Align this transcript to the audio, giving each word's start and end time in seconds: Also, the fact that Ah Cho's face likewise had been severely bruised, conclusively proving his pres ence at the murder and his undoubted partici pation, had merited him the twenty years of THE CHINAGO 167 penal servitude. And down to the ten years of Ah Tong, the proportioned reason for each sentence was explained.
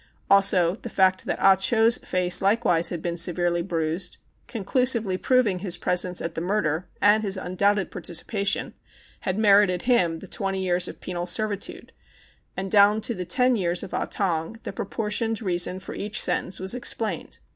Also, 0.31 0.73
the 0.73 0.89
fact 0.89 1.25
that 1.25 1.39
Ah 1.39 1.55
Cho's 1.55 1.99
face 1.99 2.41
likewise 2.41 2.89
had 2.89 3.03
been 3.03 3.15
severely 3.15 3.61
bruised, 3.61 4.17
conclusively 4.47 5.15
proving 5.15 5.59
his 5.59 5.77
pres 5.77 6.03
ence 6.03 6.21
at 6.23 6.33
the 6.33 6.41
murder 6.41 6.87
and 6.99 7.21
his 7.21 7.37
undoubted 7.37 7.91
partici 7.91 8.25
pation, 8.25 8.73
had 9.19 9.37
merited 9.37 9.83
him 9.83 10.17
the 10.17 10.27
twenty 10.27 10.59
years 10.63 10.87
of 10.87 10.99
THE 10.99 11.05
CHINAGO 11.05 11.19
167 11.19 11.49
penal 11.51 11.83
servitude. 11.83 11.91
And 12.57 12.71
down 12.71 12.99
to 13.01 13.13
the 13.13 13.25
ten 13.25 13.55
years 13.55 13.83
of 13.83 13.93
Ah 13.93 14.05
Tong, 14.05 14.59
the 14.63 14.73
proportioned 14.73 15.39
reason 15.39 15.77
for 15.77 15.93
each 15.93 16.19
sentence 16.19 16.59
was 16.59 16.73
explained. 16.73 17.37